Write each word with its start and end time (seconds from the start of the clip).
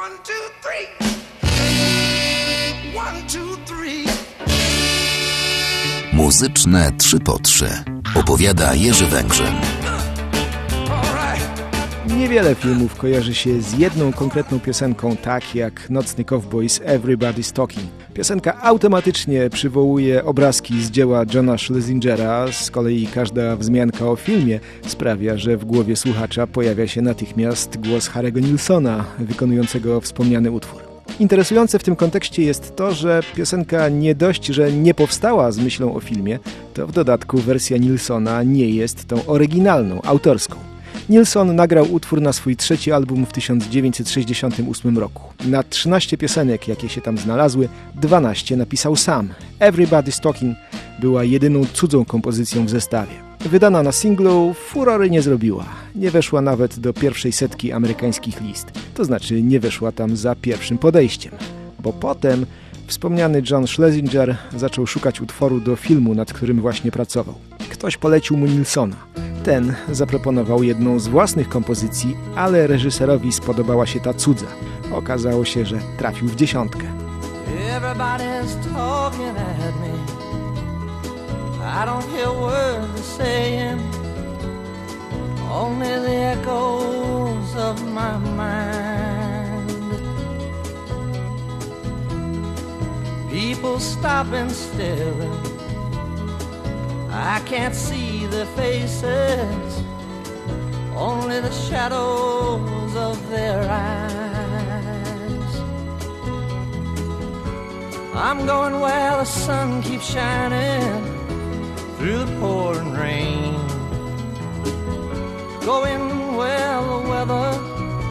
One, 0.00 0.16
two, 0.24 0.44
three. 0.62 0.86
One, 2.94 3.26
two, 3.28 3.56
three. 3.66 4.06
Muzyczne 6.12 6.92
3 6.98 7.20
po 7.20 7.38
3 7.38 7.84
opowiada 8.14 8.74
Jerzy 8.74 9.06
Węgrzyn. 9.06 9.79
Niewiele 12.18 12.54
filmów 12.54 12.96
kojarzy 12.96 13.34
się 13.34 13.62
z 13.62 13.78
jedną 13.78 14.12
konkretną 14.12 14.60
piosenką, 14.60 15.16
tak 15.16 15.54
jak 15.54 15.90
Nocny 15.90 16.24
Cowboys 16.24 16.80
Everybody's 16.80 17.52
Talking. 17.52 17.86
Piosenka 18.14 18.62
automatycznie 18.62 19.50
przywołuje 19.50 20.24
obrazki 20.24 20.82
z 20.82 20.90
dzieła 20.90 21.24
Johna 21.34 21.58
Schlesingera, 21.58 22.52
z 22.52 22.70
kolei 22.70 23.06
każda 23.06 23.56
wzmianka 23.56 24.06
o 24.06 24.16
filmie 24.16 24.60
sprawia, 24.86 25.36
że 25.36 25.56
w 25.56 25.64
głowie 25.64 25.96
słuchacza 25.96 26.46
pojawia 26.46 26.86
się 26.86 27.02
natychmiast 27.02 27.78
głos 27.88 28.10
Harry'ego 28.10 28.42
Nilsona, 28.42 29.04
wykonującego 29.18 30.00
wspomniany 30.00 30.50
utwór. 30.50 30.82
Interesujące 31.20 31.78
w 31.78 31.84
tym 31.84 31.96
kontekście 31.96 32.42
jest 32.42 32.76
to, 32.76 32.94
że 32.94 33.20
piosenka 33.36 33.88
nie 33.88 34.14
dość, 34.14 34.46
że 34.46 34.72
nie 34.72 34.94
powstała 34.94 35.52
z 35.52 35.58
myślą 35.58 35.94
o 35.94 36.00
filmie, 36.00 36.38
to 36.74 36.86
w 36.86 36.92
dodatku 36.92 37.38
wersja 37.38 37.76
Nilsona 37.76 38.42
nie 38.42 38.70
jest 38.70 39.04
tą 39.04 39.26
oryginalną, 39.26 40.02
autorską. 40.02 40.69
Nilsson 41.10 41.56
nagrał 41.56 41.92
utwór 41.92 42.20
na 42.20 42.32
swój 42.32 42.56
trzeci 42.56 42.92
album 42.92 43.26
w 43.26 43.32
1968 43.32 44.98
roku. 44.98 45.22
Na 45.44 45.62
13 45.62 46.16
piosenek, 46.16 46.68
jakie 46.68 46.88
się 46.88 47.00
tam 47.00 47.18
znalazły, 47.18 47.68
12 47.94 48.56
napisał 48.56 48.96
sam. 48.96 49.28
Everybody's 49.60 50.20
Talking 50.20 50.56
była 51.00 51.24
jedyną 51.24 51.64
cudzą 51.72 52.04
kompozycją 52.04 52.66
w 52.66 52.70
zestawie. 52.70 53.12
Wydana 53.40 53.82
na 53.82 53.92
singlu, 53.92 54.54
furory 54.54 55.10
nie 55.10 55.22
zrobiła. 55.22 55.64
Nie 55.94 56.10
weszła 56.10 56.40
nawet 56.40 56.78
do 56.78 56.92
pierwszej 56.92 57.32
setki 57.32 57.72
amerykańskich 57.72 58.40
list. 58.40 58.72
To 58.94 59.04
znaczy 59.04 59.42
nie 59.42 59.60
weszła 59.60 59.92
tam 59.92 60.16
za 60.16 60.34
pierwszym 60.34 60.78
podejściem. 60.78 61.32
Bo 61.78 61.92
potem 61.92 62.46
wspomniany 62.86 63.42
John 63.50 63.66
Schlesinger 63.66 64.36
zaczął 64.56 64.86
szukać 64.86 65.20
utworu 65.20 65.60
do 65.60 65.76
filmu, 65.76 66.14
nad 66.14 66.32
którym 66.32 66.60
właśnie 66.60 66.90
pracował. 66.90 67.34
Ktoś 67.70 67.96
polecił 67.96 68.36
mu 68.36 68.46
Nilsona. 68.46 68.96
Ten 69.44 69.74
zaproponował 69.90 70.62
jedną 70.62 70.98
z 70.98 71.08
własnych 71.08 71.48
kompozycji, 71.48 72.16
ale 72.36 72.66
reżyserowi 72.66 73.32
spodobała 73.32 73.86
się 73.86 74.00
ta 74.00 74.14
cudza. 74.14 74.46
Okazało 74.92 75.44
się, 75.44 75.66
że 75.66 75.78
trafił 75.96 76.28
w 76.28 76.36
dziesiątkę. 76.36 76.86
People 93.30 93.80
stop 93.80 94.32
and 94.32 94.50
I 97.12 97.40
can't 97.40 97.74
see 97.74 98.09
their 98.30 98.46
faces, 98.46 99.82
only 100.94 101.40
the 101.40 101.50
shadows 101.50 102.94
of 102.94 103.28
their 103.28 103.60
eyes. 103.68 104.10
I'm 108.14 108.46
going 108.46 108.80
where 108.80 109.16
the 109.16 109.24
sun 109.24 109.82
keeps 109.82 110.04
shining 110.12 111.04
through 111.96 112.24
the 112.24 112.36
pouring 112.38 112.92
rain. 112.92 113.54
Going 115.64 116.36
where 116.36 116.80
the 116.82 116.98
weather 117.10 117.52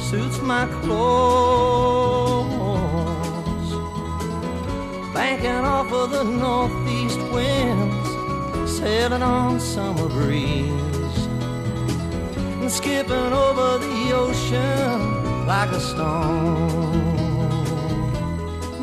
suits 0.00 0.40
my 0.40 0.66
clothes. 0.80 2.46
Banking 5.12 5.64
off 5.74 5.92
of 5.92 6.10
the 6.10 6.24
northeast 6.24 7.20
winds 7.32 7.85
sailing 8.86 9.22
on 9.22 9.60
summer 9.60 10.08
breeze 10.08 11.28
and 12.60 12.72
skipping 12.72 13.32
over 13.32 13.78
the 13.80 14.14
ocean 14.14 15.00
like 15.46 15.76
a 15.76 15.80
stone. 15.80 17.06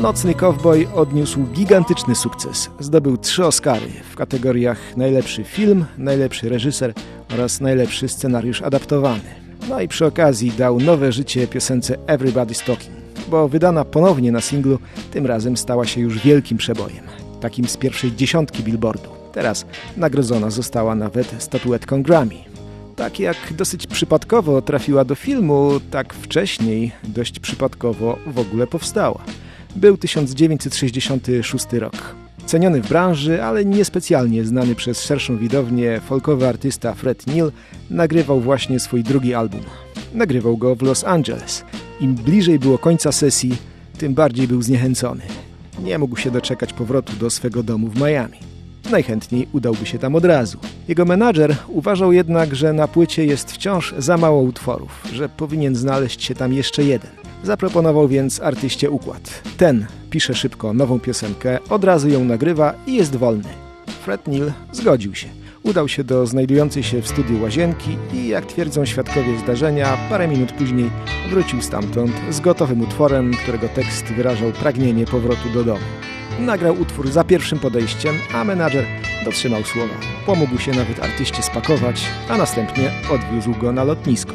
Nocny 0.00 0.34
Cowboy 0.34 0.86
odniósł 0.94 1.40
gigantyczny 1.52 2.14
sukces. 2.14 2.70
Zdobył 2.80 3.16
trzy 3.16 3.46
Oscary 3.46 3.90
w 4.10 4.16
kategoriach 4.16 4.96
najlepszy 4.96 5.44
film, 5.44 5.84
najlepszy 5.98 6.48
reżyser 6.48 6.94
oraz 7.34 7.60
najlepszy 7.60 8.08
scenariusz 8.08 8.62
adaptowany. 8.62 9.30
No 9.68 9.80
i 9.80 9.88
przy 9.88 10.06
okazji 10.06 10.50
dał 10.50 10.80
nowe 10.80 11.12
życie 11.12 11.46
piosence 11.46 11.96
Everybody's 12.06 12.66
Talking, 12.66 12.96
bo 13.28 13.48
wydana 13.48 13.84
ponownie 13.84 14.32
na 14.32 14.40
singlu, 14.40 14.78
tym 15.10 15.26
razem 15.26 15.56
stała 15.56 15.86
się 15.86 16.00
już 16.00 16.18
wielkim 16.18 16.58
przebojem, 16.58 17.04
takim 17.40 17.68
z 17.68 17.76
pierwszej 17.76 18.16
dziesiątki 18.16 18.62
Billboardu. 18.62 19.19
Teraz 19.32 19.66
nagrodzona 19.96 20.50
została 20.50 20.94
nawet 20.94 21.34
statuetką 21.38 22.02
Grammy. 22.02 22.34
Tak 22.96 23.20
jak 23.20 23.36
dosyć 23.56 23.86
przypadkowo 23.86 24.62
trafiła 24.62 25.04
do 25.04 25.14
filmu, 25.14 25.80
tak 25.90 26.14
wcześniej 26.14 26.92
dość 27.04 27.40
przypadkowo 27.40 28.18
w 28.26 28.38
ogóle 28.38 28.66
powstała. 28.66 29.24
Był 29.76 29.96
1966 29.96 31.66
rok. 31.72 32.14
Ceniony 32.46 32.82
w 32.82 32.88
branży, 32.88 33.42
ale 33.42 33.64
niespecjalnie 33.64 34.44
znany 34.44 34.74
przez 34.74 35.02
szerszą 35.04 35.38
widownię, 35.38 36.00
folkowy 36.00 36.48
artysta 36.48 36.94
Fred 36.94 37.26
Neil 37.26 37.52
nagrywał 37.90 38.40
właśnie 38.40 38.80
swój 38.80 39.02
drugi 39.02 39.34
album. 39.34 39.60
Nagrywał 40.14 40.56
go 40.56 40.74
w 40.74 40.82
Los 40.82 41.04
Angeles. 41.04 41.64
Im 42.00 42.14
bliżej 42.14 42.58
było 42.58 42.78
końca 42.78 43.12
sesji, 43.12 43.56
tym 43.98 44.14
bardziej 44.14 44.48
był 44.48 44.62
zniechęcony. 44.62 45.22
Nie 45.82 45.98
mógł 45.98 46.16
się 46.16 46.30
doczekać 46.30 46.72
powrotu 46.72 47.12
do 47.20 47.30
swego 47.30 47.62
domu 47.62 47.88
w 47.88 48.00
Miami 48.00 48.49
najchętniej 48.90 49.48
udałby 49.52 49.86
się 49.86 49.98
tam 49.98 50.14
od 50.14 50.24
razu. 50.24 50.58
Jego 50.88 51.04
menadżer 51.04 51.56
uważał 51.68 52.12
jednak, 52.12 52.54
że 52.54 52.72
na 52.72 52.88
płycie 52.88 53.24
jest 53.24 53.52
wciąż 53.52 53.94
za 53.98 54.16
mało 54.16 54.42
utworów, 54.42 55.02
że 55.12 55.28
powinien 55.28 55.76
znaleźć 55.76 56.24
się 56.24 56.34
tam 56.34 56.52
jeszcze 56.52 56.84
jeden. 56.84 57.10
Zaproponował 57.44 58.08
więc 58.08 58.40
artyście 58.40 58.90
układ. 58.90 59.42
Ten 59.56 59.86
pisze 60.10 60.34
szybko 60.34 60.74
nową 60.74 61.00
piosenkę, 61.00 61.58
od 61.68 61.84
razu 61.84 62.08
ją 62.08 62.24
nagrywa 62.24 62.74
i 62.86 62.94
jest 62.94 63.16
wolny. 63.16 63.48
Fred 64.04 64.26
Neil 64.28 64.52
zgodził 64.72 65.14
się. 65.14 65.28
Udał 65.62 65.88
się 65.88 66.04
do 66.04 66.26
znajdującej 66.26 66.82
się 66.82 67.02
w 67.02 67.08
studiu 67.08 67.42
łazienki 67.42 67.96
i, 68.14 68.28
jak 68.28 68.46
twierdzą 68.46 68.84
świadkowie 68.84 69.38
zdarzenia, 69.38 69.98
parę 70.08 70.28
minut 70.28 70.52
później 70.52 70.90
wrócił 71.30 71.62
stamtąd 71.62 72.12
z 72.30 72.40
gotowym 72.40 72.80
utworem, 72.80 73.32
którego 73.42 73.68
tekst 73.68 74.04
wyrażał 74.04 74.52
pragnienie 74.52 75.04
powrotu 75.06 75.48
do 75.54 75.64
domu. 75.64 75.84
Nagrał 76.40 76.80
utwór 76.80 77.08
za 77.08 77.24
pierwszym 77.24 77.58
podejściem, 77.58 78.14
a 78.34 78.44
menadżer 78.44 78.86
dotrzymał 79.24 79.64
słowa. 79.64 79.94
Pomógł 80.26 80.58
się 80.58 80.72
nawet 80.72 81.04
artyście 81.04 81.42
spakować, 81.42 82.06
a 82.28 82.36
następnie 82.36 82.90
odwiózł 83.10 83.54
go 83.54 83.72
na 83.72 83.84
lotnisko. 83.84 84.32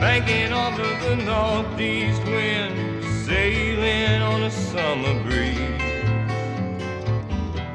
Banking 0.00 0.52
off 0.52 0.78
of 0.78 1.02
the 1.02 1.16
northeast 1.16 2.22
wind 2.22 2.95
sailing 3.26 4.22
on 4.22 4.44
a 4.44 4.50
summer 4.52 5.20
breeze, 5.24 5.58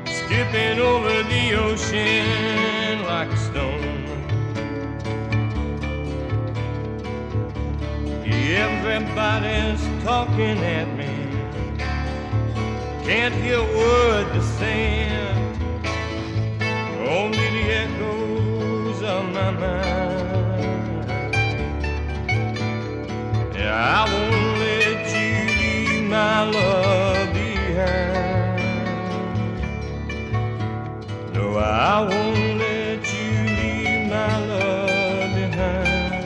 skipping 0.06 0.80
over 0.80 1.24
the 1.24 1.54
ocean 1.56 3.04
like 3.04 3.28
a 3.28 3.38
stone. 3.38 3.90
Everybody's 8.64 9.84
talking 10.06 10.58
at 10.60 10.88
me, 10.96 11.14
can't 13.04 13.36
hear 13.36 13.60
a 13.60 13.64
word 13.78 14.26
they're 14.32 14.52
saying, 14.60 15.38
only 17.10 17.48
the 17.58 17.64
echoes 17.84 19.02
of 19.04 19.24
my 19.34 19.52
mind. 19.52 21.12
Yeah, 23.54 24.06
I 24.06 24.14
won't 24.14 24.51
my 26.22 26.42
love 26.58 27.28
behind. 27.34 28.62
No, 31.34 31.44
I 31.58 31.98
won't 32.10 32.58
let 32.64 33.02
you 33.16 33.32
leave 33.60 34.04
my 34.16 34.34
love 34.52 35.30
behind. 35.40 36.26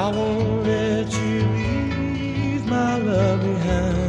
I 0.00 0.06
won't 0.16 0.66
let 0.66 1.08
you 1.22 1.36
leave 1.56 2.64
my 2.74 2.92
love 3.08 3.40
behind. 3.48 4.02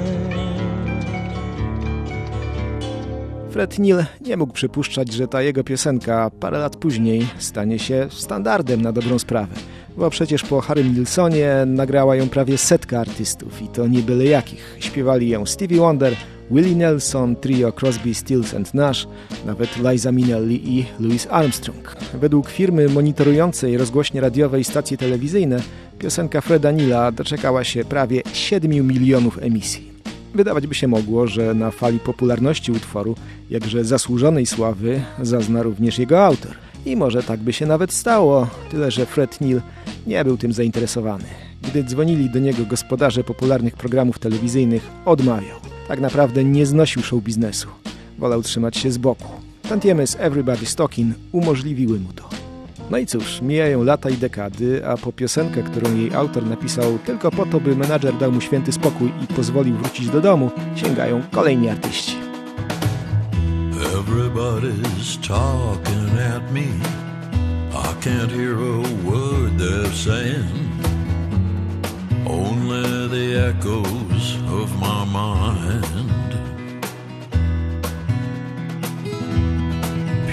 Fred 3.52 3.80
Neil 3.80 4.06
nie 4.22 4.38
mógł 4.38 4.54
przypuszczać, 4.54 5.14
że 5.14 5.28
ta 5.28 5.42
jego 5.42 5.64
piosenka 5.64 6.32
parę 6.40 6.60
lat 6.60 6.76
później 6.76 7.28
stanie 7.38 7.80
się 7.80 8.08
standardem 8.10 8.82
na 8.82 8.92
dobrą 8.92 9.20
sprawę. 9.20 9.56
Bo 9.98 10.10
przecież 10.10 10.44
po 10.44 10.62
Harrym 10.62 10.96
Nilsonie 10.96 11.54
nagrała 11.66 12.16
ją 12.16 12.30
prawie 12.30 12.58
setka 12.58 13.00
artystów 13.00 13.62
i 13.62 13.68
to 13.68 13.88
nie 13.88 14.00
byle 14.00 14.26
jakich. 14.26 14.76
Śpiewali 14.80 15.30
ją 15.30 15.46
Stevie 15.46 15.80
Wonder, 15.80 16.16
Willie 16.52 16.76
Nelson, 16.76 17.36
trio 17.36 17.72
Crosby, 17.72 18.14
Stills 18.14 18.54
and 18.54 18.74
Nash, 18.74 19.08
nawet 19.46 19.70
Liza 19.78 20.12
Minnelli 20.12 20.78
i 20.78 20.86
Louis 21.00 21.28
Armstrong. 21.30 21.96
Według 22.14 22.50
firmy 22.50 22.90
monitorującej 22.90 23.78
rozgłośnie 23.78 24.22
radiowe 24.22 24.60
i 24.60 24.64
stacje 24.64 24.98
telewizyjne 24.98 25.60
piosenka 26.00 26.42
Freda 26.42 26.72
Nila 26.72 27.12
doczekała 27.12 27.64
się 27.64 27.86
prawie 27.86 28.22
7 28.34 28.88
milionów 28.88 29.40
emisji. 29.42 29.94
Wydawać 30.36 30.68
by 30.68 30.76
się 30.76 30.88
mogło, 30.88 31.28
że 31.28 31.54
na 31.54 31.72
fali 31.72 32.00
popularności 32.00 32.72
utworu, 32.72 33.16
jakże 33.50 33.84
zasłużonej 33.84 34.46
sławy, 34.46 35.02
zazna 35.22 35.64
również 35.64 36.00
jego 36.00 36.26
autor. 36.26 36.52
I 36.86 36.96
może 36.96 37.24
tak 37.24 37.40
by 37.40 37.54
się 37.54 37.66
nawet 37.66 37.94
stało, 37.94 38.48
tyle 38.72 38.92
że 38.92 39.06
Fred 39.06 39.42
Neil 39.42 39.62
nie 40.08 40.26
był 40.26 40.38
tym 40.38 40.54
zainteresowany. 40.54 41.24
Gdy 41.62 41.84
dzwonili 41.84 42.30
do 42.30 42.40
niego 42.40 42.66
gospodarze 42.66 43.24
popularnych 43.24 43.76
programów 43.76 44.20
telewizyjnych, 44.20 44.90
odmawiał. 45.06 45.58
Tak 45.88 46.00
naprawdę 46.00 46.44
nie 46.44 46.66
znosił 46.66 47.02
show 47.02 47.24
biznesu. 47.24 47.68
Wolał 48.20 48.42
trzymać 48.42 48.78
się 48.78 48.92
z 48.92 48.98
boku. 48.98 49.28
Tantiemy 49.70 50.08
z 50.08 50.18
Everybody's 50.18 50.76
Talking 50.76 51.16
umożliwiły 51.32 52.00
mu 52.00 52.14
to. 52.14 52.30
No 52.92 52.98
i 52.98 53.06
cóż, 53.06 53.42
mijają 53.42 53.84
lata 53.84 54.10
i 54.10 54.18
dekady, 54.18 54.88
a 54.88 54.98
po 54.98 55.12
piosenkę, 55.12 55.64
którą 55.64 55.96
jej 55.96 56.14
autor 56.14 56.46
napisał 56.46 57.00
tylko 57.06 57.32
po 57.32 57.46
to, 57.46 57.60
by 57.60 57.76
menadżer 57.76 58.18
dał 58.18 58.32
mu 58.32 58.42
święty 58.42 58.72
spokój 58.72 59.12
i 59.24 59.34
pozwolił 59.34 59.76
wrócić 59.76 60.10
do 60.10 60.22
domu, 60.22 60.52
sięgają 60.76 61.22
kolejni 61.32 61.70
artyści. 61.70 62.16
Everybody's 63.94 65.28
talking 65.28 66.20
at 66.36 66.52
me. 66.54 67.03
I 67.76 67.96
can't 68.02 68.32
hear 68.32 68.56
a 68.56 68.82
word 69.04 69.58
they're 69.58 69.92
saying. 69.92 70.48
Only 72.28 73.08
the 73.08 73.28
echoes 73.50 74.36
of 74.62 74.80
my 74.80 75.04
mind. 75.06 75.84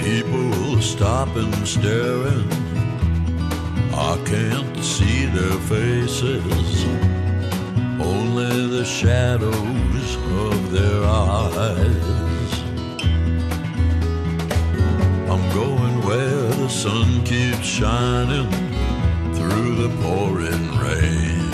People 0.03 0.81
stopping, 0.81 1.53
staring. 1.65 2.47
I 3.93 4.21
can't 4.25 4.77
see 4.83 5.25
their 5.25 5.59
faces, 5.61 6.85
only 7.99 8.67
the 8.67 8.85
shadows 8.85 10.15
of 10.45 10.71
their 10.71 11.03
eyes. 11.05 12.30
Sun 16.81 17.23
keeps 17.23 17.67
shining 17.67 18.49
through 19.35 19.75
the 19.75 19.89
pouring 20.01 20.65
rain. 20.79 21.51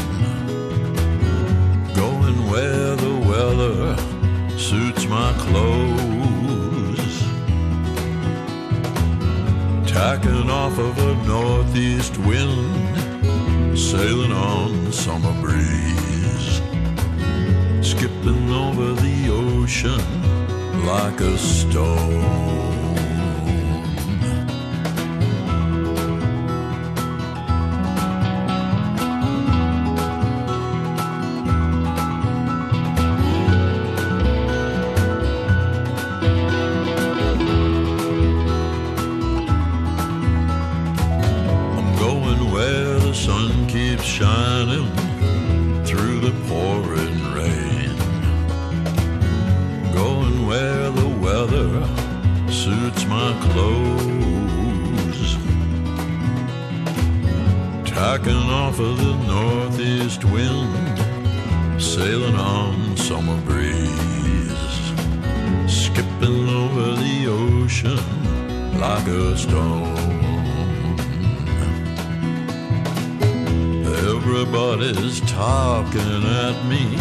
Going 1.94 2.40
where 2.50 2.96
the 2.96 3.16
weather 3.30 3.98
suits 4.58 5.06
my 5.08 5.34
clothes. 5.44 7.18
Tacking 9.86 10.50
off 10.50 10.78
of 10.80 10.98
a 10.98 11.14
northeast 11.28 12.18
wind, 12.20 13.78
sailing 13.78 14.32
on 14.32 14.94
summer 14.94 15.34
breeze. 15.42 16.62
Skipping 17.86 18.50
over 18.50 18.94
the 18.94 19.28
ocean 19.30 20.86
like 20.86 21.20
a 21.20 21.38
stone. 21.38 22.77
Shining 44.58 44.88
through 45.86 46.20
the 46.20 46.34
pouring 46.48 47.18
rain. 47.38 47.96
Going 49.94 50.48
where 50.48 50.90
the 50.90 51.10
weather 51.26 51.70
suits 52.52 53.06
my 53.06 53.32
clothes. 53.52 55.30
Tacking 57.86 58.50
off 58.62 58.80
of 58.80 58.98
the 58.98 59.16
northeast 59.34 60.26
wind, 60.26 60.98
sailing 61.80 62.36
on 62.36 62.98
summer 62.98 63.40
breeze. 63.42 64.74
Skipping 65.68 66.50
over 66.50 66.96
the 67.04 67.28
ocean 67.28 68.80
like 68.80 69.08
a 69.08 69.38
stone. 69.38 70.17
Everybody's 74.30 75.22
talking 75.22 76.02
at 76.02 76.66
me. 76.66 76.98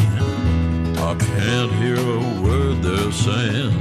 I 0.96 1.16
can't 1.18 1.72
hear 1.72 1.96
a 1.96 2.40
word 2.40 2.82
they're 2.82 3.10
saying. 3.10 3.74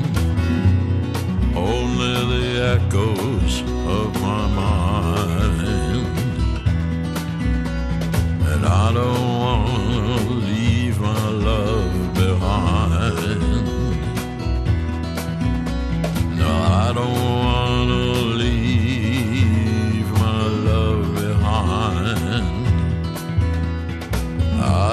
Only 1.56 2.16
the 2.34 2.48
echoes 2.76 3.62
of 3.62 4.20
my 4.20 4.48
mind. 4.48 5.62
And 8.52 8.66
I 8.66 8.92
don't 8.92 9.40
want 9.40 10.28
to 10.28 10.34
leave 10.34 11.00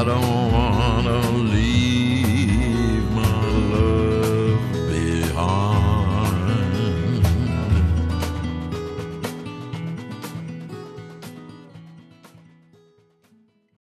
I 0.03 0.05
don't 0.05 0.52